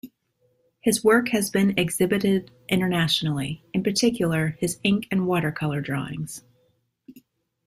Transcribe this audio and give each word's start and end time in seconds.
His 0.79 1.03
work 1.03 1.29
has 1.29 1.51
been 1.51 1.77
exhibited 1.77 2.49
internationally, 2.67 3.63
in 3.71 3.83
particular 3.83 4.57
his 4.59 4.79
ink 4.83 5.05
and 5.11 5.27
watercolor 5.27 5.79
drawings. 5.79 6.41